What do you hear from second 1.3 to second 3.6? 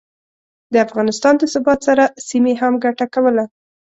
د ثبات سره، سیمې هم ګټه کوله